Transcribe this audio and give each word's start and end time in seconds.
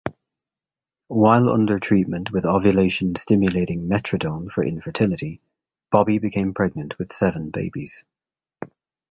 While 1.09 1.47
under 1.49 1.77
treatment 1.79 2.31
with 2.31 2.43
ovulation-stimulating 2.47 3.87
Metrodin 3.87 4.49
for 4.49 4.63
infertility, 4.65 5.41
Bobbi 5.93 6.19
became 6.19 6.55
pregnant 6.55 6.97
with 6.97 7.13
seven 7.13 7.51
babies. 7.51 8.03